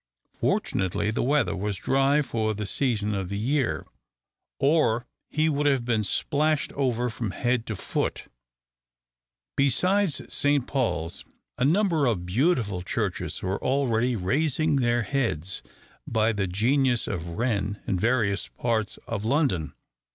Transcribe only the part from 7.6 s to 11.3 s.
to foot. Besides Saint Paul's,